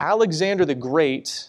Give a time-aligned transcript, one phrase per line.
[0.00, 1.48] Alexander the Great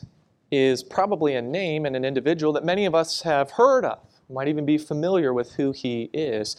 [0.51, 4.47] is probably a name and an individual that many of us have heard of, might
[4.47, 6.55] even be familiar with who he is.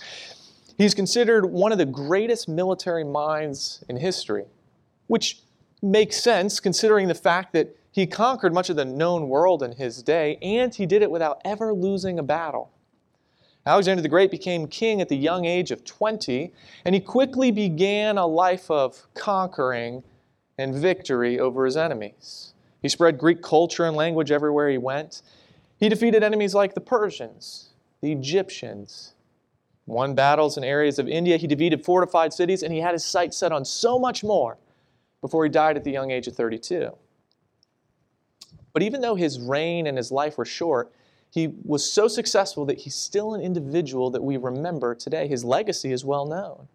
[0.77, 4.45] He's considered one of the greatest military minds in history,
[5.07, 5.41] which
[5.81, 10.03] makes sense considering the fact that he conquered much of the known world in his
[10.03, 12.71] day, and he did it without ever losing a battle.
[13.65, 16.53] Alexander the Great became king at the young age of 20,
[16.85, 20.03] and he quickly began a life of conquering
[20.59, 22.53] and victory over his enemies.
[22.83, 25.23] He spread Greek culture and language everywhere he went.
[25.79, 27.71] He defeated enemies like the Persians,
[28.01, 29.15] the Egyptians,
[29.87, 31.37] won battles in areas of India.
[31.37, 34.59] He defeated fortified cities, and he had his sights set on so much more
[35.21, 36.93] before he died at the young age of 32.
[38.73, 40.93] But even though his reign and his life were short,
[41.31, 45.27] he was so successful that he's still an individual that we remember today.
[45.27, 46.69] His legacy is well known.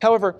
[0.00, 0.36] However,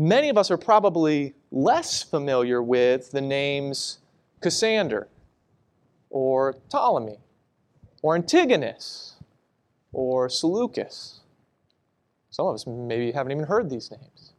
[0.00, 3.98] many of us are probably less familiar with the names
[4.40, 5.08] Cassander
[6.08, 7.18] or Ptolemy
[8.02, 9.16] or Antigonus
[9.92, 11.20] or Seleucus.
[12.30, 14.32] Some of us maybe haven't even heard these names.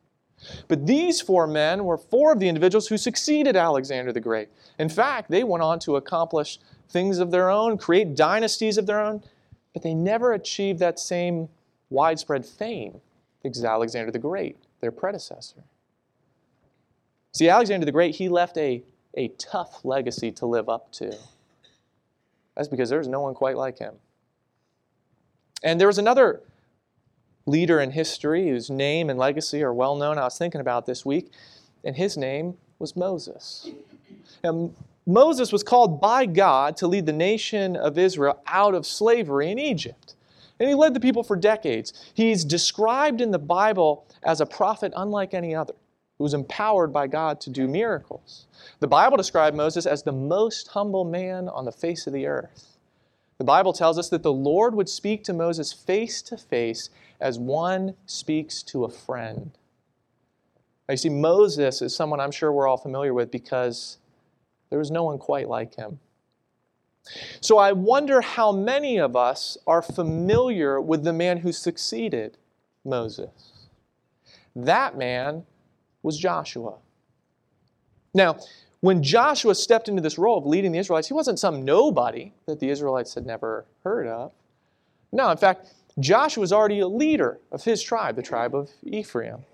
[0.68, 4.50] But these four men were four of the individuals who succeeded Alexander the Great.
[4.80, 6.58] In fact, they went on to accomplish
[6.90, 9.22] things of their own, create dynasties of their own,
[9.74, 11.48] but they never achieved that same
[11.92, 13.00] widespread fame
[13.46, 15.64] as Alexander the Great, their predecessor.
[17.34, 18.84] See, Alexander the Great, he left a,
[19.16, 21.16] a tough legacy to live up to.
[22.56, 23.96] That's because there's no one quite like him.
[25.64, 26.42] And there was another
[27.46, 30.18] leader in history whose name and legacy are well known.
[30.18, 31.32] I was thinking about this week,
[31.84, 33.70] and his name was Moses.
[34.44, 39.52] And Moses was called by God to lead the nation of Israel out of slavery
[39.52, 40.16] in Egypt.
[40.62, 41.92] And he led the people for decades.
[42.14, 45.74] He's described in the Bible as a prophet unlike any other,
[46.20, 48.46] who was empowered by God to do miracles.
[48.80, 52.78] The Bible described Moses as the most humble man on the face of the earth.
[53.40, 57.40] The Bible tells us that the Lord would speak to Moses face to face as
[57.40, 59.58] one speaks to a friend.
[60.88, 63.98] Now, you see, Moses is someone I'm sure we're all familiar with because
[64.70, 66.00] there was no one quite like him.
[67.40, 72.38] So I wonder how many of us are familiar with the man who succeeded
[72.86, 73.68] Moses.
[74.56, 75.46] That man
[76.04, 76.76] was Joshua.
[78.14, 78.38] Now,
[78.82, 82.60] when Joshua stepped into this role of leading the Israelites, he wasn't some nobody that
[82.60, 84.32] the Israelites had never heard of.
[85.12, 89.46] No, in fact, Joshua was already a leader of his tribe, the tribe of Ephraim.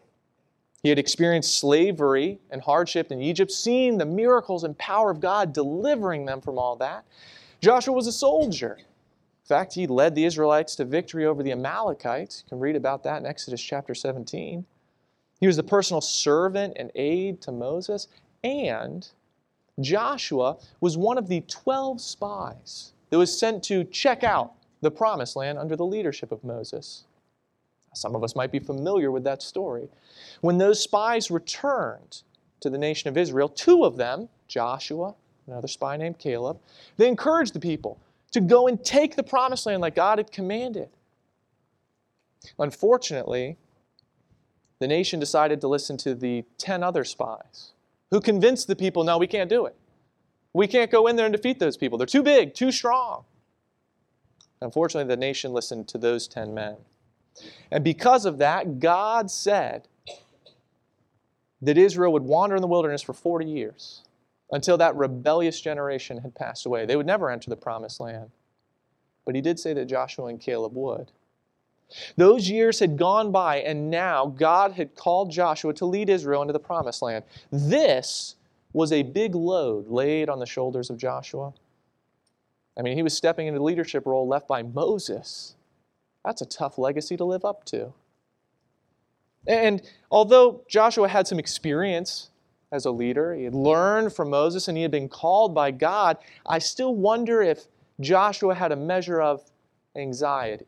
[0.83, 5.53] He had experienced slavery and hardship in Egypt, seen the miracles and power of God
[5.53, 7.05] delivering them from all that.
[7.61, 8.77] Joshua was a soldier.
[8.79, 12.43] In fact, he led the Israelites to victory over the Amalekites.
[12.45, 14.65] You can read about that in Exodus chapter 17.
[15.39, 18.07] He was the personal servant and aide to Moses.
[18.43, 19.07] And
[19.79, 25.35] Joshua was one of the 12 spies that was sent to check out the promised
[25.35, 27.05] land under the leadership of Moses.
[27.97, 29.89] Some of us might be familiar with that story.
[30.41, 32.21] When those spies returned
[32.59, 35.15] to the nation of Israel, two of them, Joshua,
[35.47, 36.59] another spy named Caleb,
[36.97, 37.99] they encouraged the people
[38.31, 40.89] to go and take the promised land like God had commanded.
[42.59, 43.57] Unfortunately,
[44.79, 47.71] the nation decided to listen to the 10 other spies
[48.11, 49.75] who convinced the people no, we can't do it.
[50.53, 51.97] We can't go in there and defeat those people.
[51.97, 53.25] They're too big, too strong.
[54.61, 56.77] Unfortunately, the nation listened to those 10 men.
[57.71, 59.87] And because of that, God said
[61.61, 64.03] that Israel would wander in the wilderness for 40 years
[64.51, 66.85] until that rebellious generation had passed away.
[66.85, 68.31] They would never enter the promised land.
[69.25, 71.11] But he did say that Joshua and Caleb would.
[72.15, 76.53] Those years had gone by, and now God had called Joshua to lead Israel into
[76.53, 77.23] the promised land.
[77.51, 78.35] This
[78.73, 81.53] was a big load laid on the shoulders of Joshua.
[82.77, 85.55] I mean, he was stepping into the leadership role left by Moses.
[86.27, 87.93] That's a tough legacy to live up to.
[89.47, 92.31] And although Joshua had some experience
[92.69, 96.17] as a leader, he had learned from Moses and he had been called by God,
[96.45, 97.67] I still wonder if
[98.01, 99.41] Joshua had a measure of
[99.95, 100.65] anxiety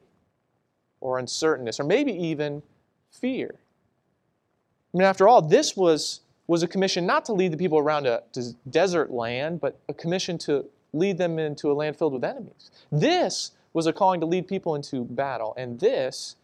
[1.02, 2.64] or uncertainness or maybe even
[3.12, 3.56] fear.
[4.94, 8.08] I mean, after all, this was, was a commission not to lead the people around
[8.08, 8.24] a
[8.70, 10.64] desert land, but a commission to
[10.94, 12.72] lead them into a land filled with enemies.
[12.94, 15.54] This was a calling to lead people into battle.
[15.58, 16.36] And this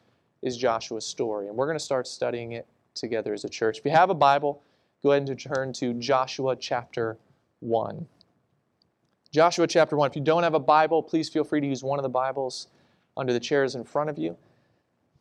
[0.42, 1.48] is Joshua's story.
[1.48, 3.80] And we're going to start studying it together as a church.
[3.80, 4.62] If you have a Bible,
[5.04, 7.18] go ahead and turn to Joshua chapter
[7.60, 8.06] 1.
[9.32, 10.10] Joshua chapter 1.
[10.10, 12.68] If you don't have a Bible, please feel free to use one of the Bibles
[13.18, 14.38] under the chairs in front of you.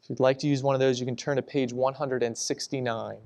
[0.03, 3.17] If you'd like to use one of those, you can turn to page 169.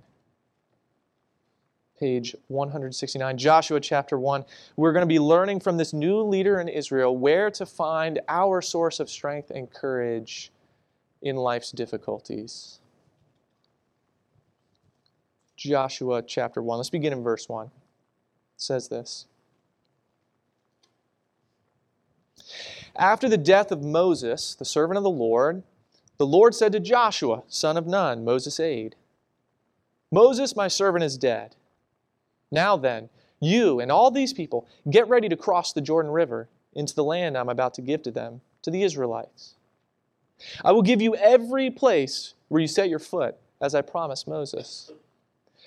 [1.98, 4.44] Page 169, Joshua chapter 1.
[4.76, 8.62] We're going to be learning from this new leader in Israel where to find our
[8.62, 10.52] source of strength and courage
[11.22, 12.80] in life's difficulties.
[15.56, 16.76] Joshua chapter 1.
[16.78, 17.66] Let's begin in verse 1.
[17.66, 17.72] It
[18.56, 19.26] says this.
[22.94, 25.62] After the death of Moses, the servant of the Lord,
[26.16, 28.96] the Lord said to Joshua, son of Nun, Moses' aide,
[30.10, 31.54] Moses, my servant, is dead.
[32.50, 33.08] Now then,
[33.40, 37.36] you and all these people, get ready to cross the Jordan River into the land
[37.36, 39.54] I'm about to give to them, to the Israelites.
[40.64, 44.92] I will give you every place where you set your foot, as I promised Moses.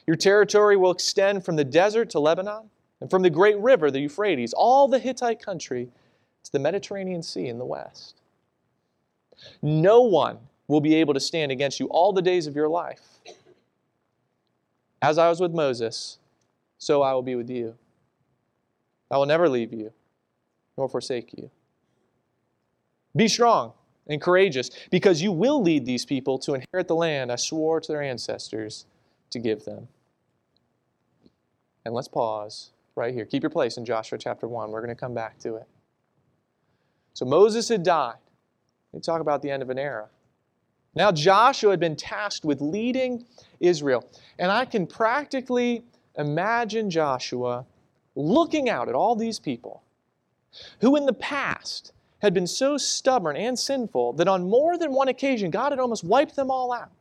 [0.07, 2.69] Your territory will extend from the desert to Lebanon,
[2.99, 5.89] and from the great river, the Euphrates, all the Hittite country,
[6.43, 8.15] to the Mediterranean Sea in the west.
[9.61, 10.37] No one
[10.67, 13.01] will be able to stand against you all the days of your life.
[15.01, 16.19] As I was with Moses,
[16.81, 17.75] so I will be with you.
[19.11, 19.93] I will never leave you
[20.75, 21.51] nor forsake you.
[23.15, 23.73] Be strong
[24.07, 27.91] and courageous, because you will lead these people to inherit the land I swore to
[27.91, 28.87] their ancestors
[29.29, 29.87] to give them.
[31.85, 33.25] And let's pause right here.
[33.25, 34.71] Keep your place in Joshua chapter 1.
[34.71, 35.67] We're going to come back to it.
[37.13, 38.17] So Moses had died.
[38.91, 40.07] We talk about the end of an era.
[40.95, 43.25] Now Joshua had been tasked with leading
[43.59, 44.09] Israel.
[44.39, 45.83] And I can practically
[46.17, 47.65] imagine Joshua
[48.15, 49.83] looking out at all these people
[50.79, 55.07] who in the past had been so stubborn and sinful that on more than one
[55.07, 56.91] occasion God had almost wiped them all out.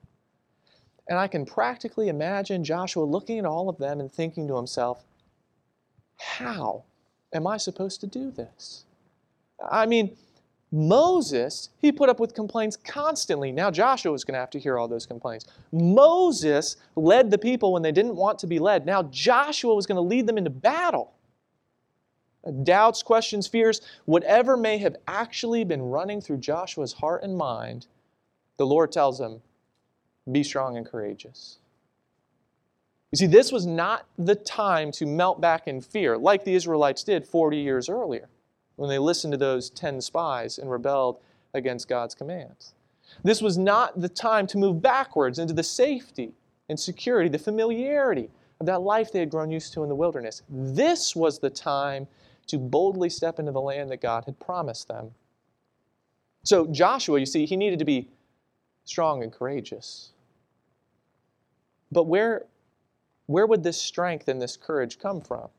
[1.09, 5.03] And I can practically imagine Joshua looking at all of them and thinking to himself,
[6.19, 6.85] how
[7.35, 8.85] am I supposed to do this?
[9.71, 10.17] I mean,
[10.72, 13.50] Moses, he put up with complaints constantly.
[13.50, 15.46] Now Joshua was going to have to hear all those complaints.
[15.72, 18.87] Moses led the people when they didn't want to be led.
[18.87, 21.12] Now Joshua was going to lead them into battle.
[22.62, 27.87] Doubts, questions, fears, whatever may have actually been running through Joshua's heart and mind,
[28.56, 29.43] the Lord tells him,
[30.31, 31.58] be strong and courageous.
[33.11, 37.02] You see, this was not the time to melt back in fear like the Israelites
[37.02, 38.28] did 40 years earlier
[38.81, 41.19] when they listened to those 10 spies and rebelled
[41.53, 42.73] against God's commands.
[43.23, 46.32] This was not the time to move backwards into the safety
[46.71, 50.41] and security, the familiarity of that life they had grown used to in the wilderness.
[50.49, 52.09] This was the time
[52.47, 55.11] to boldly step into the land that God had promised them.
[56.43, 58.09] So, Joshua, you see, he needed to be
[58.85, 60.12] strong and courageous.
[61.93, 62.47] But where,
[63.27, 65.50] where would this strength and this courage come from?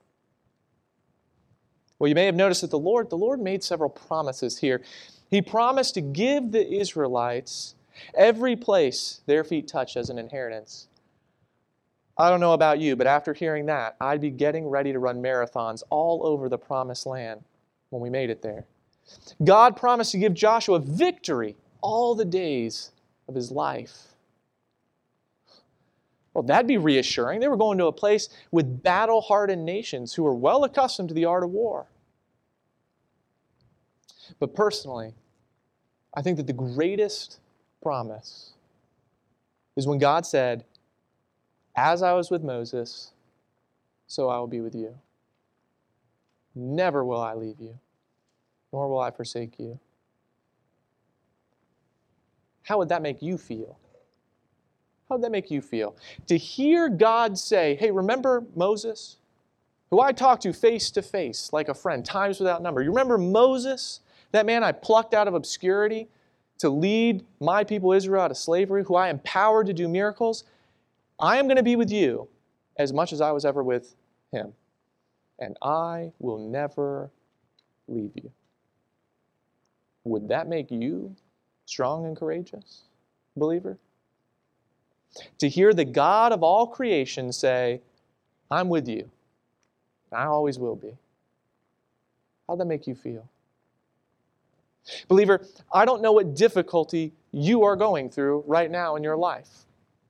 [2.01, 4.81] Well, you may have noticed that the Lord, the Lord made several promises here.
[5.30, 7.75] He promised to give the Israelites
[8.15, 10.88] every place their feet touched as an inheritance.
[12.18, 15.21] I don't know about you, but after hearing that, I'd be getting ready to run
[15.21, 17.44] marathons all over the promised land
[17.92, 18.65] when we made it there.
[19.44, 22.94] God promised to give Joshua victory all the days
[23.27, 24.07] of his life.
[26.33, 27.42] Well, that'd be reassuring.
[27.42, 31.13] They were going to a place with battle hardened nations who were well accustomed to
[31.13, 31.90] the art of war.
[34.39, 35.13] But personally,
[36.13, 37.39] I think that the greatest
[37.81, 38.51] promise
[39.75, 40.65] is when God said,
[41.75, 43.12] As I was with Moses,
[44.07, 44.95] so I will be with you.
[46.54, 47.80] Never will I leave you,
[48.73, 49.80] nor will I forsake you.
[52.63, 53.78] How would that make you feel?
[55.07, 55.95] How would that make you feel?
[56.28, 59.18] To hear God say, Hey, remember Moses?
[59.90, 62.81] Who I talked to face to face like a friend, times without number.
[62.81, 63.99] You remember Moses,
[64.31, 66.07] that man I plucked out of obscurity
[66.59, 70.44] to lead my people Israel out of slavery, who I empowered to do miracles?
[71.19, 72.28] I am going to be with you
[72.78, 73.95] as much as I was ever with
[74.31, 74.54] him.
[75.40, 77.09] And I will never
[77.88, 78.31] leave you.
[80.04, 81.16] Would that make you
[81.66, 82.83] strong and courageous,
[83.35, 83.78] believer?
[85.38, 87.81] to hear the God of all creation say,
[88.50, 89.09] I'm with you.
[90.11, 90.97] I always will be.
[92.47, 93.28] How'd that make you feel?
[95.07, 99.66] Believer, I don't know what difficulty you are going through right now in your life.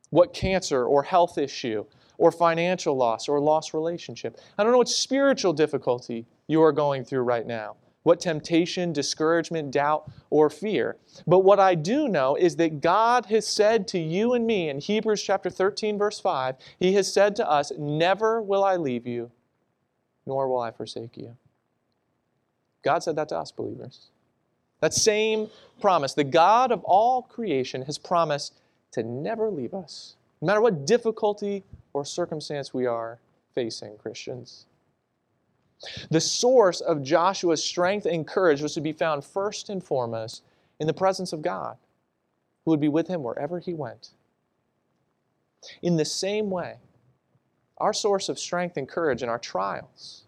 [0.09, 1.85] What cancer or health issue
[2.17, 4.37] or financial loss or lost relationship.
[4.57, 9.71] I don't know what spiritual difficulty you are going through right now what temptation, discouragement,
[9.71, 10.97] doubt, or fear.
[11.27, 14.79] But what I do know is that God has said to you and me in
[14.79, 19.31] Hebrews chapter 13, verse 5, He has said to us, Never will I leave you,
[20.25, 21.37] nor will I forsake you.
[22.83, 24.09] God said that to us, believers.
[24.81, 28.53] That same promise, the God of all creation has promised
[28.91, 33.19] to never leave us, no matter what difficulty or circumstance we are
[33.53, 34.65] facing, Christians.
[36.09, 40.43] The source of Joshua's strength and courage was to be found first and foremost
[40.79, 41.77] in the presence of God,
[42.65, 44.09] who would be with him wherever he went.
[45.81, 46.75] In the same way,
[47.77, 50.23] our source of strength and courage in our trials,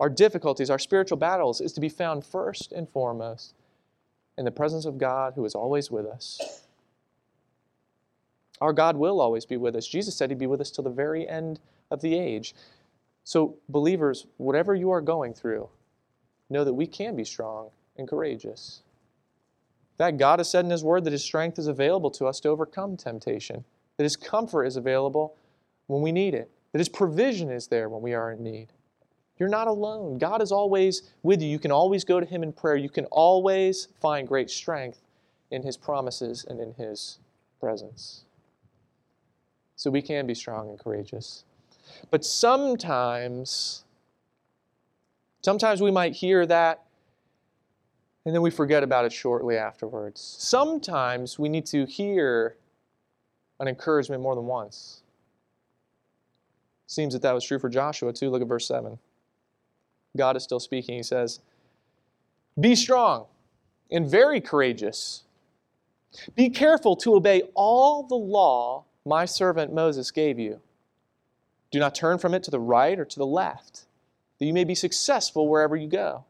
[0.00, 3.54] our difficulties, our spiritual battles is to be found first and foremost
[4.36, 6.62] in the presence of God who is always with us.
[8.60, 9.86] Our God will always be with us.
[9.86, 11.60] Jesus said he'd be with us till the very end
[11.90, 12.54] of the age.
[13.24, 15.68] So, believers, whatever you are going through,
[16.50, 18.82] know that we can be strong and courageous.
[19.96, 22.48] That God has said in His Word that His strength is available to us to
[22.48, 23.64] overcome temptation,
[23.96, 25.36] that His comfort is available
[25.86, 28.68] when we need it, that His provision is there when we are in need.
[29.38, 30.18] You're not alone.
[30.18, 31.48] God is always with you.
[31.48, 32.76] You can always go to Him in prayer.
[32.76, 35.00] You can always find great strength
[35.50, 37.18] in His promises and in His
[37.60, 38.24] presence.
[39.76, 41.44] So we can be strong and courageous.
[42.10, 43.84] But sometimes,
[45.42, 46.84] sometimes we might hear that
[48.24, 50.20] and then we forget about it shortly afterwards.
[50.38, 52.56] Sometimes we need to hear
[53.60, 55.02] an encouragement more than once.
[56.86, 58.30] Seems that that was true for Joshua too.
[58.30, 58.98] Look at verse 7.
[60.16, 60.96] God is still speaking.
[60.96, 61.40] He says,
[62.58, 63.26] Be strong
[63.90, 65.24] and very courageous.
[66.34, 70.60] Be careful to obey all the law my servant Moses gave you.
[71.70, 73.86] Do not turn from it to the right or to the left,
[74.38, 76.24] that you may be successful wherever you go.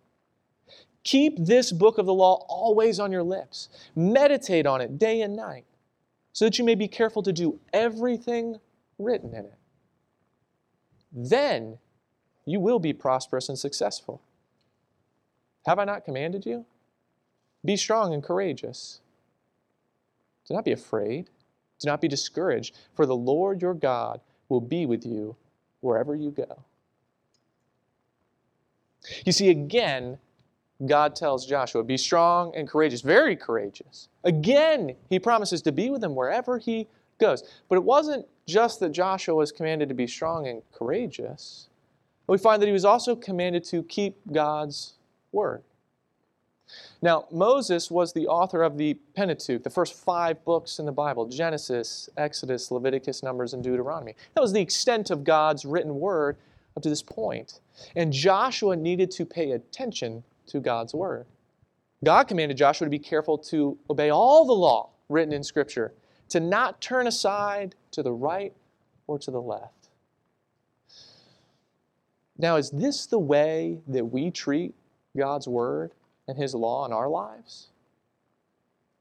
[1.04, 3.68] Keep this book of the law always on your lips.
[3.94, 5.66] Meditate on it day and night,
[6.32, 8.58] so that you may be careful to do everything
[8.98, 9.58] written in it.
[11.12, 11.78] Then
[12.46, 14.20] you will be prosperous and successful.
[15.66, 16.66] Have I not commanded you?
[17.64, 19.00] Be strong and courageous.
[20.46, 21.30] Do not be afraid.
[21.80, 25.36] Do not be discouraged, for the Lord your God will be with you
[25.80, 26.64] wherever you go.
[29.24, 30.18] You see, again,
[30.86, 34.08] God tells Joshua, Be strong and courageous, very courageous.
[34.24, 37.42] Again, he promises to be with him wherever he goes.
[37.68, 41.68] But it wasn't just that Joshua was commanded to be strong and courageous,
[42.26, 44.94] we find that he was also commanded to keep God's
[45.32, 45.62] word.
[47.02, 51.26] Now, Moses was the author of the Pentateuch, the first five books in the Bible
[51.26, 54.14] Genesis, Exodus, Leviticus, Numbers, and Deuteronomy.
[54.34, 56.36] That was the extent of God's written word
[56.76, 57.60] up to this point.
[57.94, 61.26] And Joshua needed to pay attention to God's word.
[62.02, 65.92] God commanded Joshua to be careful to obey all the law written in Scripture,
[66.30, 68.52] to not turn aside to the right
[69.06, 69.73] or to the left.
[72.36, 74.74] Now, is this the way that we treat
[75.16, 75.92] God's word
[76.26, 77.68] and His law in our lives?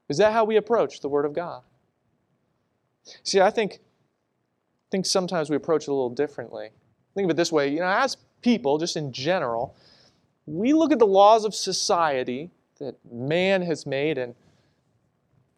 [0.08, 1.62] Is that how we approach the Word of God?
[3.22, 6.70] See, I think, I think sometimes we approach it a little differently.
[7.14, 9.74] Think of it this way you know, as people, just in general,
[10.46, 14.34] we look at the laws of society that man has made, and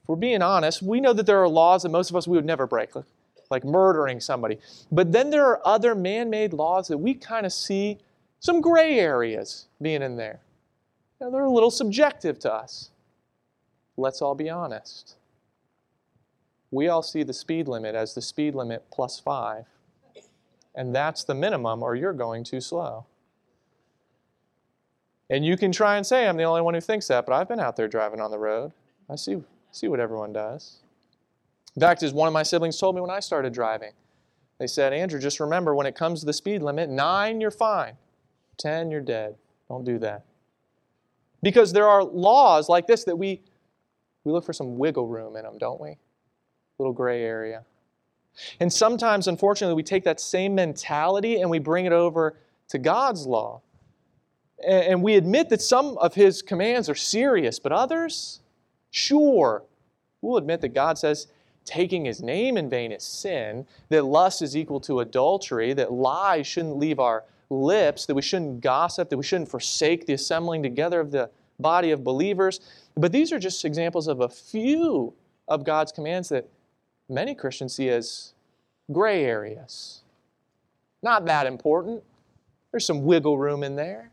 [0.03, 2.37] if we're being honest, we know that there are laws that most of us we
[2.37, 3.05] would never break, like,
[3.51, 4.59] like murdering somebody.
[4.91, 7.99] But then there are other man made laws that we kind of see
[8.41, 10.41] some gray areas being in there.
[11.21, 12.91] Know, they're a little subjective to us.
[13.97, 15.17] Let's all be honest.
[16.71, 19.65] We all see the speed limit as the speed limit plus five,
[20.75, 23.07] and that's the minimum, or you're going too slow.
[25.31, 27.49] And you can try and say I'm the only one who thinks that, but I've
[27.49, 28.73] been out there driving on the road.
[29.09, 30.81] I see, see what everyone does.
[31.77, 33.93] In fact, as one of my siblings told me when I started driving,
[34.59, 37.97] they said, Andrew, just remember when it comes to the speed limit, nine, you're fine.
[38.57, 39.37] Ten, you're dead.
[39.69, 40.25] Don't do that.
[41.43, 43.43] Because there are laws like this that we,
[44.25, 45.99] we look for some wiggle room in them, don't we?
[46.79, 47.65] Little gray area.
[48.61, 53.27] And sometimes, unfortunately, we take that same mentality and we bring it over to God's
[53.27, 53.61] law.
[54.67, 58.41] And we admit that some of his commands are serious, but others,
[58.91, 59.65] sure,
[60.23, 61.29] we'll admit that God says
[61.67, 66.47] taking his name in vain is sin, that lust is equal to adultery, that lies
[66.47, 71.01] shouldn't leave our lips, that we shouldn't gossip, that we shouldn't forsake the assembling together
[71.01, 72.61] of the body of believers.
[72.97, 75.13] But these are just examples of a few
[75.49, 76.49] of God's commands that
[77.09, 78.33] many Christians see as
[78.93, 80.01] gray areas.
[81.03, 82.03] Not that important.
[82.71, 84.11] There's some wiggle room in there.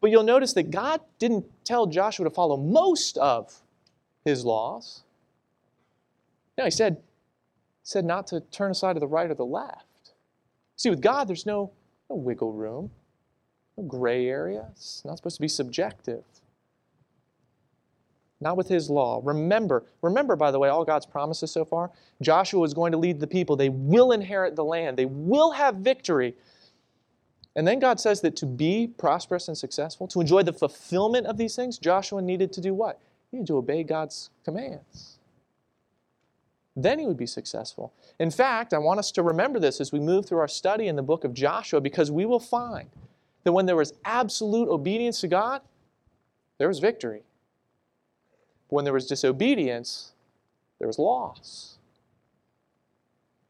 [0.00, 3.54] But you'll notice that God didn't tell Joshua to follow most of
[4.24, 5.03] his laws.
[6.58, 7.02] No, he said,
[7.82, 10.14] said not to turn aside to the right or the left.
[10.76, 11.72] See, with God, there's no,
[12.10, 12.90] no wiggle room,
[13.76, 14.68] no gray area.
[14.72, 16.24] It's not supposed to be subjective.
[18.40, 19.20] not with his law.
[19.24, 21.90] Remember, remember, by the way, all God's promises so far.
[22.22, 23.56] Joshua is going to lead the people.
[23.56, 26.34] They will inherit the land, they will have victory.
[27.56, 31.36] And then God says that to be prosperous and successful, to enjoy the fulfillment of
[31.38, 33.00] these things, Joshua needed to do what?
[33.30, 35.13] He needed to obey God's commands.
[36.76, 37.92] Then he would be successful.
[38.18, 40.96] In fact, I want us to remember this as we move through our study in
[40.96, 42.90] the book of Joshua because we will find
[43.44, 45.62] that when there was absolute obedience to God,
[46.58, 47.22] there was victory.
[48.68, 50.12] When there was disobedience,
[50.78, 51.78] there was loss.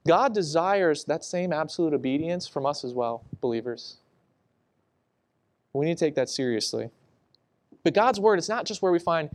[0.07, 3.97] God desires that same absolute obedience from us as well, believers.
[5.73, 6.91] We need to take that seriously.
[7.83, 9.31] But God's Word is not just where we find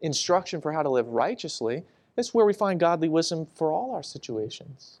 [0.00, 1.84] instruction for how to live righteously,
[2.16, 4.98] it's where we find godly wisdom for all our situations.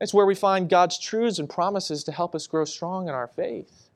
[0.00, 3.26] It's where we find God's truths and promises to help us grow strong in our
[3.26, 3.88] faith.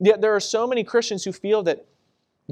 [0.00, 1.84] Yet there are so many Christians who feel that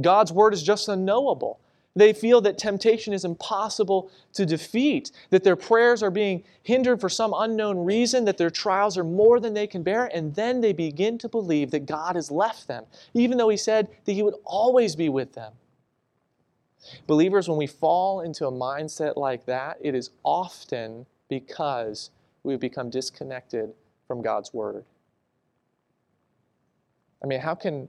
[0.01, 1.59] God's Word is just unknowable.
[1.95, 7.09] They feel that temptation is impossible to defeat, that their prayers are being hindered for
[7.09, 10.75] some unknown reason, that their trials are more than they can bear, and then they
[10.75, 14.35] begin to believe that God has left them, even though He said that He would
[14.45, 15.55] always be with them.
[17.07, 22.11] Believers, when we fall into a mindset like that, it is often because
[22.43, 23.73] we've become disconnected
[24.07, 24.85] from God's Word.
[27.23, 27.89] I mean, how can,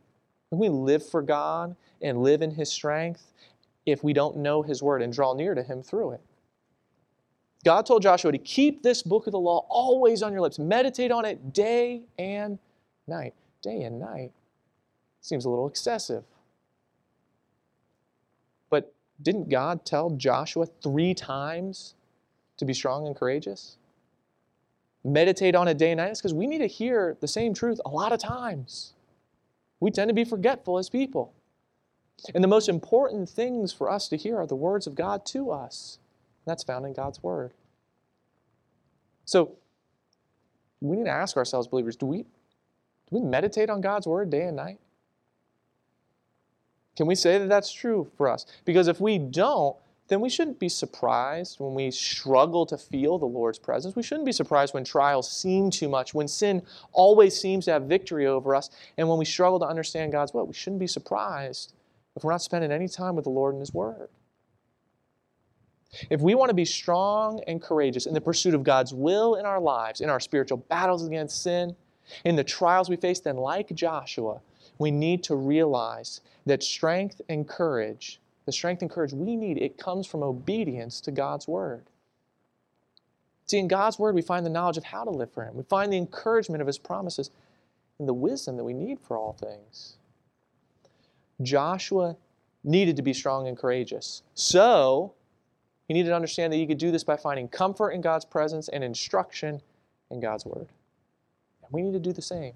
[0.50, 3.34] can we live for God and live in His strength
[3.88, 6.22] if we don't know His Word and draw near to Him through it.
[7.64, 10.60] God told Joshua to keep this book of the law always on your lips.
[10.60, 12.60] Meditate on it day and
[13.08, 13.34] night.
[13.62, 14.32] Day and night
[15.22, 16.24] seems a little excessive.
[19.22, 21.96] Didn't God tell Joshua three times
[22.58, 23.78] to be strong and courageous?
[25.04, 26.12] Meditate on it day and night.
[26.12, 28.94] It's because we need to hear the same truth a lot of times.
[29.80, 31.34] We tend to be forgetful as people.
[32.34, 35.52] And the most important things for us to hear are the words of God to
[35.52, 36.00] us.
[36.46, 37.54] That's found in God's Word.
[39.26, 39.56] So
[40.82, 42.28] we need to ask ourselves, believers, do we, do
[43.12, 44.80] we meditate on God's Word day and night?
[46.98, 48.48] Can we say that that's true for us?
[48.66, 53.26] Because if we don't, then we shouldn't be surprised when we struggle to feel the
[53.26, 53.96] Lord's presence.
[53.96, 57.84] We shouldn't be surprised when trials seem too much, when sin always seems to have
[57.84, 60.48] victory over us, and when we struggle to understand God's will.
[60.48, 61.74] We shouldn't be surprised
[62.16, 64.10] if we're not spending any time with the Lord and His Word.
[66.10, 69.46] If we want to be strong and courageous in the pursuit of God's will in
[69.46, 71.76] our lives, in our spiritual battles against sin,
[72.24, 74.40] in the trials we face, then like Joshua,
[74.80, 79.78] we need to realize that strength and courage, the strength and courage we need, it
[79.78, 81.86] comes from obedience to God's Word.
[83.46, 85.56] See, in God's Word, we find the knowledge of how to live for Him.
[85.56, 87.32] We find the encouragement of His promises
[88.00, 89.96] and the wisdom that we need for all things.
[91.42, 92.16] Joshua
[92.64, 94.24] needed to be strong and courageous.
[94.34, 95.14] So,
[95.88, 98.68] he needed to understand that he could do this by finding comfort in God's presence
[98.68, 99.62] and instruction
[100.12, 100.68] in God's Word.
[101.64, 102.54] And we need to do the same.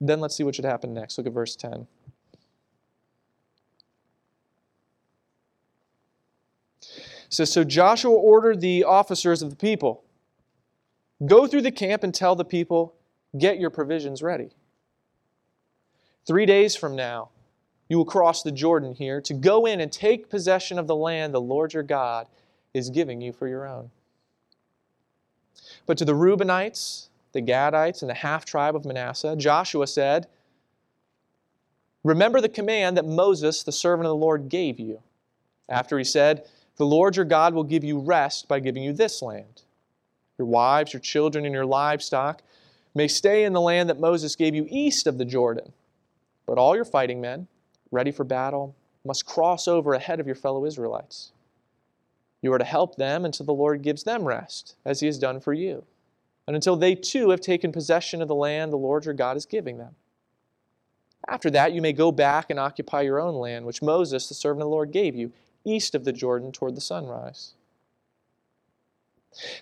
[0.00, 1.18] Then let's see what should happen next.
[1.18, 1.86] Look at verse 10.
[6.82, 6.86] It
[7.28, 10.04] says, So Joshua ordered the officers of the people
[11.26, 12.94] Go through the camp and tell the people,
[13.36, 14.50] Get your provisions ready.
[16.26, 17.28] Three days from now,
[17.88, 21.34] you will cross the Jordan here to go in and take possession of the land
[21.34, 22.26] the Lord your God
[22.72, 23.90] is giving you for your own.
[25.86, 30.26] But to the Reubenites, the Gadites, and the half tribe of Manasseh, Joshua said,
[32.02, 35.02] Remember the command that Moses, the servant of the Lord, gave you.
[35.68, 39.22] After he said, The Lord your God will give you rest by giving you this
[39.22, 39.62] land.
[40.38, 42.42] Your wives, your children, and your livestock
[42.94, 45.72] may stay in the land that Moses gave you east of the Jordan
[46.50, 47.46] but all your fighting men,
[47.92, 51.30] ready for battle, must cross over ahead of your fellow Israelites.
[52.42, 55.38] You are to help them until the Lord gives them rest, as He has done
[55.38, 55.84] for you,
[56.50, 59.46] and until they too have taken possession of the land the Lord your God is
[59.46, 59.94] giving them.
[61.28, 64.62] After that, you may go back and occupy your own land, which Moses, the servant
[64.62, 65.30] of the Lord, gave you,
[65.64, 67.54] east of the Jordan toward the sunrise.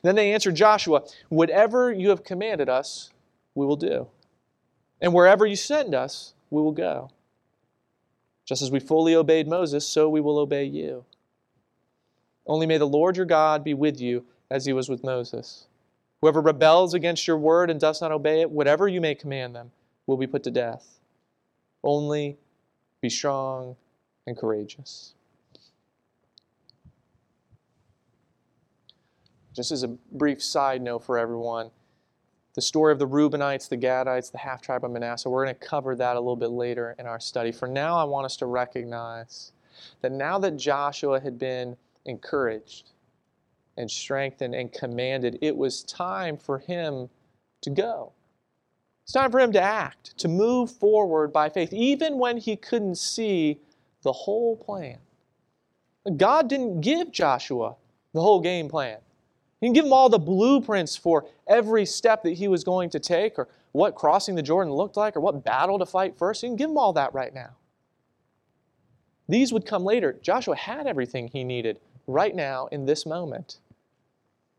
[0.01, 3.11] Then they answered Joshua, Whatever you have commanded us,
[3.55, 4.07] we will do.
[4.99, 7.11] And wherever you send us, we will go.
[8.47, 11.05] Just as we fully obeyed Moses, so we will obey you.
[12.47, 15.68] Only may the Lord your God be with you as he was with Moses.
[16.21, 19.71] Whoever rebels against your word and does not obey it, whatever you may command them,
[20.07, 20.99] will be put to death.
[21.85, 22.37] Only
[23.01, 23.77] be strong
[24.27, 25.15] and courageous.
[29.55, 31.71] Just as a brief side note for everyone,
[32.55, 35.31] the story of the Reubenites, the Gadites, the half tribe of Manasseh.
[35.31, 37.53] We're going to cover that a little bit later in our study.
[37.53, 39.53] For now, I want us to recognize
[40.01, 42.91] that now that Joshua had been encouraged
[43.79, 47.09] and strengthened and commanded, it was time for him
[47.63, 48.13] to go.
[49.05, 52.97] It's time for him to act, to move forward by faith, even when he couldn't
[52.97, 53.59] see
[54.03, 54.99] the whole plan.
[56.17, 57.77] God didn't give Joshua
[58.13, 58.99] the whole game plan.
[59.61, 63.01] He didn't give him all the blueprints for every step that he was going to
[63.01, 66.43] take, or what crossing the Jordan looked like, or what battle to fight first.
[66.43, 67.51] He didn't give him all that right now.
[69.29, 70.19] These would come later.
[70.23, 73.59] Joshua had everything he needed right now in this moment.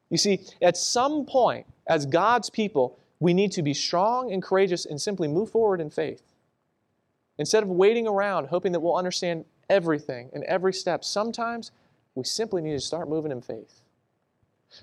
[0.09, 4.85] You see, at some point, as God's people, we need to be strong and courageous
[4.85, 6.21] and simply move forward in faith.
[7.37, 11.71] Instead of waiting around hoping that we'll understand everything and every step, sometimes
[12.15, 13.81] we simply need to start moving in faith.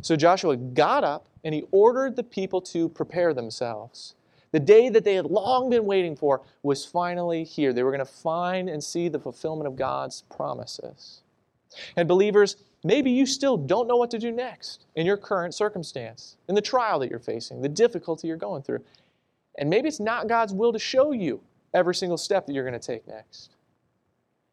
[0.02, 4.14] So Joshua got up and he ordered the people to prepare themselves.
[4.52, 7.72] The day that they had long been waiting for was finally here.
[7.72, 11.20] They were going to find and see the fulfillment of God's promises.
[11.96, 16.36] And believers, maybe you still don't know what to do next in your current circumstance,
[16.48, 18.82] in the trial that you're facing, the difficulty you're going through.
[19.58, 21.40] And maybe it's not God's will to show you
[21.72, 23.50] every single step that you're going to take next.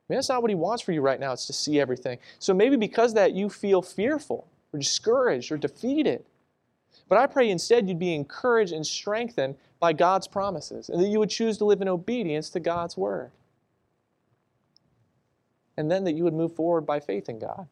[0.10, 2.20] Maybe that's not what He wants for you right now, it's to see everything.
[2.40, 6.26] So maybe because that you feel fearful or discouraged or defeated.
[7.08, 11.20] But I pray instead you'd be encouraged and strengthened by God's promises and that you
[11.20, 13.32] would choose to live in obedience to God's word.
[15.76, 17.68] And then that you would move forward by faith in God.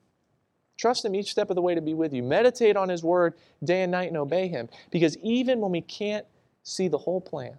[0.82, 2.24] Trust Him each step of the way to be with you.
[2.24, 4.68] Meditate on His word day and night and obey Him.
[4.90, 6.26] Because even when we can't
[6.64, 7.54] see the whole plan,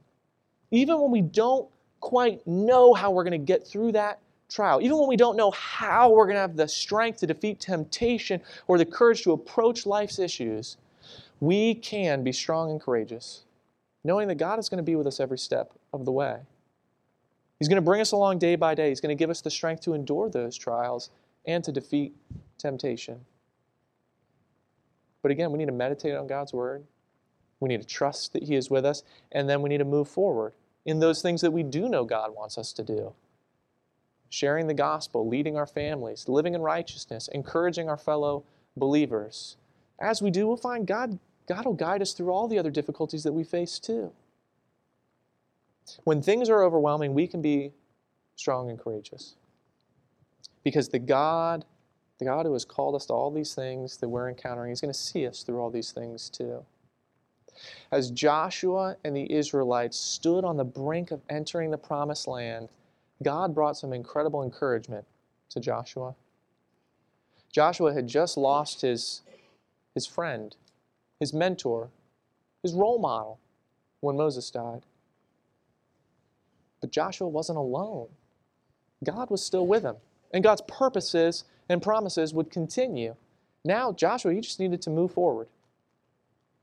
[0.72, 1.68] even when we don't
[2.00, 5.52] quite know how we're going to get through that trial, even when we don't know
[5.52, 9.86] how we're going to have the strength to defeat temptation or the courage to approach
[9.86, 10.76] life's issues,
[11.38, 13.42] we can be strong and courageous,
[14.02, 16.38] knowing that God is going to be with us every step of the way.
[17.60, 18.88] He's going to bring us along day by day.
[18.88, 21.10] He's going to give us the strength to endure those trials
[21.46, 22.16] and to defeat
[22.62, 23.20] temptation.
[25.20, 26.84] But again, we need to meditate on God's Word.
[27.60, 29.02] We need to trust that He is with us.
[29.32, 32.34] And then we need to move forward in those things that we do know God
[32.34, 33.12] wants us to do
[34.32, 38.42] sharing the gospel, leading our families, living in righteousness, encouraging our fellow
[38.78, 39.58] believers.
[40.00, 43.24] As we do, we'll find God, God will guide us through all the other difficulties
[43.24, 44.10] that we face too.
[46.04, 47.72] When things are overwhelming, we can be
[48.34, 49.34] strong and courageous.
[50.64, 51.66] Because the God,
[52.22, 54.92] the God who has called us to all these things that we're encountering, is going
[54.92, 56.64] to see us through all these things too.
[57.90, 62.68] As Joshua and the Israelites stood on the brink of entering the promised land,
[63.24, 65.04] God brought some incredible encouragement
[65.50, 66.14] to Joshua.
[67.50, 69.22] Joshua had just lost his,
[69.92, 70.54] his friend,
[71.18, 71.90] his mentor,
[72.62, 73.40] his role model
[74.00, 74.82] when Moses died.
[76.80, 78.08] But Joshua wasn't alone.
[79.02, 79.96] God was still with him,
[80.32, 83.14] and God's purposes and promises would continue.
[83.64, 85.48] Now, Joshua, he just needed to move forward.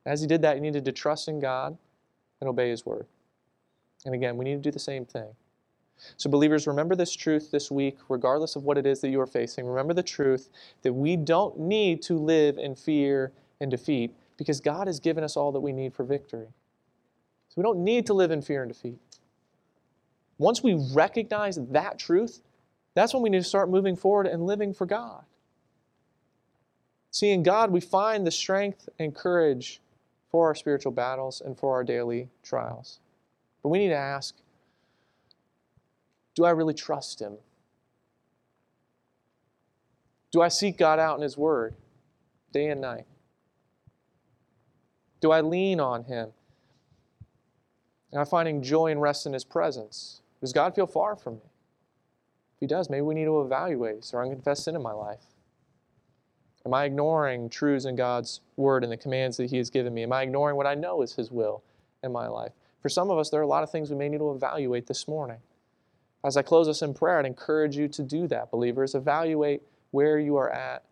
[0.06, 1.78] As he did that, he needed to trust in God
[2.42, 3.06] and obey his word.
[4.06, 5.30] And again, we need to do the same thing.
[6.16, 9.28] So, believers, remember this truth this week, regardless of what it is that you are
[9.28, 9.66] facing.
[9.66, 10.50] Remember the truth
[10.82, 15.36] that we don't need to live in fear and defeat because God has given us
[15.36, 16.48] all that we need for victory.
[17.50, 18.98] So, we don't need to live in fear and defeat.
[20.38, 22.40] Once we recognize that truth,
[22.94, 25.24] that's when we need to start moving forward and living for God.
[27.12, 29.82] See, in God, we find the strength and courage
[30.30, 33.00] for our spiritual battles and for our daily trials.
[33.64, 34.36] But we need to ask,
[36.36, 37.38] do I really trust Him?
[40.32, 41.76] Do I seek God out in His Word
[42.54, 43.06] day and night?
[45.20, 46.30] Do I lean on Him?
[48.14, 50.22] Am I finding joy and rest in His presence?
[50.40, 51.42] Does God feel far from me?
[52.60, 55.24] If He does, maybe we need to evaluate is there unconfessed sin in my life?
[56.66, 60.04] Am I ignoring truths in God's Word and the commands that He has given me?
[60.04, 61.64] Am I ignoring what I know is His will
[62.04, 62.52] in my life?
[62.82, 64.88] For some of us, there are a lot of things we may need to evaluate
[64.88, 65.38] this morning.
[66.26, 68.94] As I close us in prayer, I'd encourage you to do that, believers.
[68.94, 70.84] Evaluate where you are at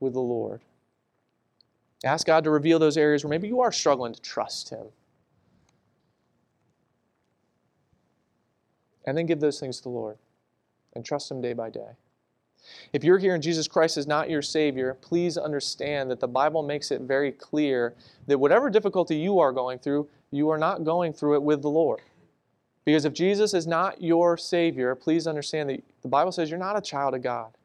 [0.00, 0.62] with the Lord.
[2.04, 4.86] Ask God to reveal those areas where maybe you are struggling to trust Him.
[9.06, 10.18] And then give those things to the Lord
[10.94, 11.90] and trust Him day by day.
[12.92, 16.62] If you're here and Jesus Christ is not your Savior, please understand that the Bible
[16.62, 17.94] makes it very clear
[18.26, 21.68] that whatever difficulty you are going through, you are not going through it with the
[21.68, 22.00] Lord.
[22.84, 26.78] Because if Jesus is not your Savior, please understand that the Bible says you're not
[26.78, 27.56] a child of God,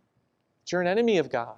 [0.67, 1.55] you're an enemy of God.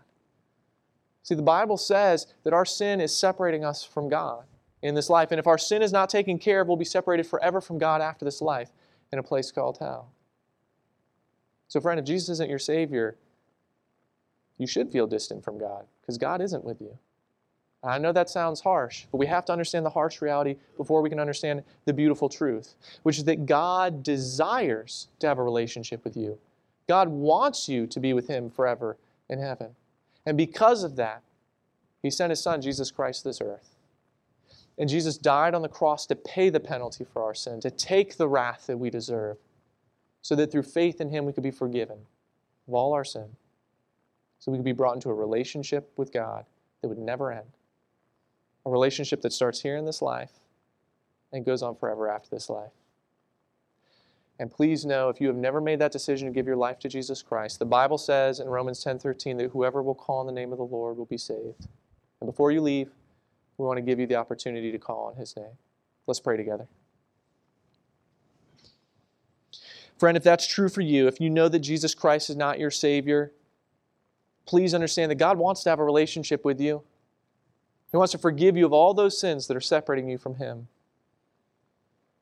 [1.24, 4.46] See, the Bible says that our sin is separating us from God.
[4.82, 5.32] in this life.
[5.32, 8.02] And if our sin is not taken care of, we'll be separated forever from God
[8.02, 8.70] after this life
[9.12, 10.12] in a place called hell.
[11.72, 13.16] So, friend, if Jesus isn't your Savior,
[14.58, 16.98] you should feel distant from God because God isn't with you.
[17.82, 21.10] I know that sounds harsh, but we have to understand the harsh reality before we
[21.10, 26.18] can understand the beautiful truth, which is that God desires to have a relationship with
[26.18, 26.38] you.
[26.90, 28.98] God wants you to be with Him forever
[29.30, 29.70] in heaven.
[30.26, 31.24] And because of that,
[32.04, 33.78] He sent His Son, Jesus Christ, to this earth.
[34.78, 38.18] And Jesus died on the cross to pay the penalty for our sin, to take
[38.18, 39.38] the wrath that we deserve,
[40.22, 42.00] so that through faith in Him we could be forgiven
[42.68, 43.36] of all our sin,
[44.40, 46.46] so we could be brought into a relationship with God
[46.82, 47.58] that would never end
[48.66, 50.32] a relationship that starts here in this life
[51.34, 52.72] and goes on forever after this life.
[54.40, 56.90] And please know if you have never made that decision to give your life to
[56.90, 60.52] Jesus Christ, the Bible says in Romans 10:13 that whoever will call on the name
[60.52, 61.68] of the Lord will be saved.
[62.20, 62.92] And before you leave,
[63.58, 65.58] we want to give you the opportunity to call on his name.
[66.08, 66.68] Let's pray together.
[70.02, 72.72] Friend, if that's true for you, if you know that Jesus Christ is not your
[72.72, 73.34] Savior,
[74.48, 76.82] please understand that God wants to have a relationship with you.
[77.92, 80.70] He wants to forgive you of all those sins that are separating you from Him.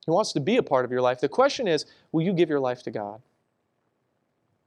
[0.04, 1.22] He wants to be a part of your life.
[1.22, 3.22] The question is will you give your life to God?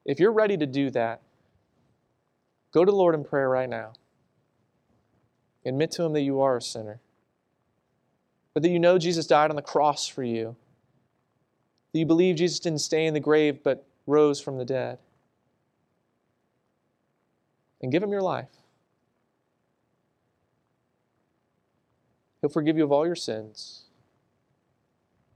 [0.07, 1.20] If you're ready to do that,
[2.72, 3.92] go to the Lord in prayer right now.
[5.66, 6.98] Admit to Him that you are a sinner,
[8.55, 10.57] but that you know Jesus died on the cross for you,
[11.92, 14.98] that you believe Jesus didn't stay in the grave but rose from the dead.
[17.81, 18.48] And give Him your life.
[22.40, 23.85] He'll forgive you of all your sins.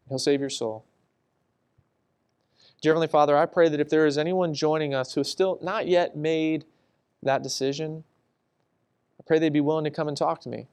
[0.08, 0.84] He'll save your soul.
[2.80, 5.58] Dear Heavenly Father, I pray that if there is anyone joining us who has still
[5.62, 6.64] not yet made
[7.22, 8.04] that decision,
[9.18, 10.68] I pray they'd be willing to come and talk to me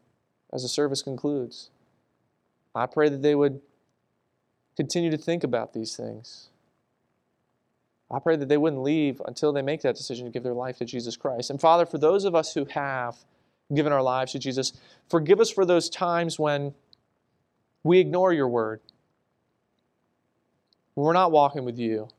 [0.51, 1.69] as the service concludes.
[2.75, 3.61] I pray that they would
[4.75, 6.49] continue to think about these things.
[8.11, 10.77] I pray that they wouldn't leave until they make that decision to give their life
[10.77, 11.49] to Jesus Christ.
[11.49, 13.17] And Father, for those of us who have,
[13.73, 14.73] given our lives to Jesus.
[15.09, 16.73] Forgive us for those times when
[17.83, 18.81] we ignore your word,
[20.93, 22.09] when we're not walking with you.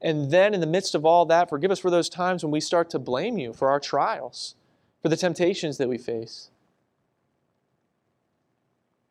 [0.00, 2.60] And then, in the midst of all that, forgive us for those times when we
[2.60, 4.54] start to blame you for our trials,
[5.02, 6.50] for the temptations that we face.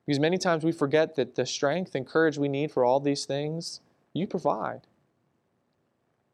[0.07, 3.25] Because many times we forget that the strength and courage we need for all these
[3.25, 3.81] things,
[4.13, 4.87] you provide.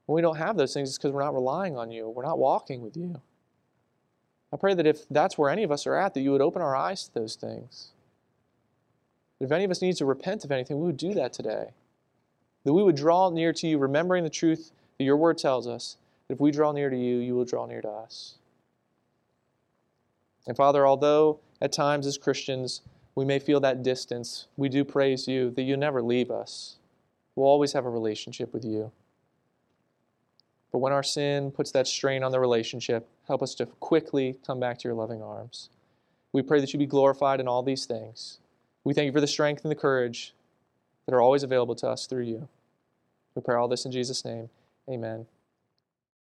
[0.05, 2.37] When we don't have those things, it's because we're not relying on you, we're not
[2.37, 3.19] walking with you.
[4.53, 6.61] I pray that if that's where any of us are at, that you would open
[6.61, 7.89] our eyes to those things.
[9.39, 11.71] If any of us needs to repent of anything, we would do that today.
[12.63, 15.97] That we would draw near to you, remembering the truth that your word tells us.
[16.27, 18.35] That if we draw near to you, you will draw near to us.
[20.45, 22.81] And Father, although at times as Christians
[23.15, 26.77] we may feel that distance, we do praise you that you never leave us.
[27.35, 28.91] We'll always have a relationship with you.
[30.71, 34.59] But when our sin puts that strain on the relationship, help us to quickly come
[34.59, 35.69] back to your loving arms.
[36.31, 38.39] We pray that you be glorified in all these things.
[38.83, 40.33] We thank you for the strength and the courage
[41.05, 42.47] that are always available to us through you.
[43.35, 44.49] We pray all this in Jesus' name.
[44.89, 45.27] Amen.